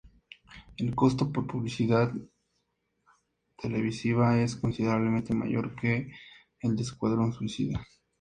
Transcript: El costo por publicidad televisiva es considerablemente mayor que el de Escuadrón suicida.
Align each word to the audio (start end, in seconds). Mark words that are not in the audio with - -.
El 0.77 0.95
costo 0.95 1.31
por 1.31 1.45
publicidad 1.45 2.11
televisiva 3.55 4.41
es 4.41 4.55
considerablemente 4.55 5.35
mayor 5.35 5.75
que 5.75 6.11
el 6.61 6.75
de 6.75 6.81
Escuadrón 6.81 7.33
suicida. 7.33 7.85